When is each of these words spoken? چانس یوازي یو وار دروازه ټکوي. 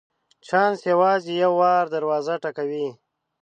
چانس 0.47 0.79
یوازي 0.91 1.33
یو 1.43 1.53
وار 1.59 1.85
دروازه 1.95 2.35
ټکوي. 2.43 2.87